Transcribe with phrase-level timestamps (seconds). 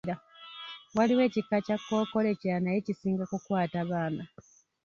[0.95, 4.23] Waliwo ekika kya kkookolo ekirala naye kisinga kukwata baana.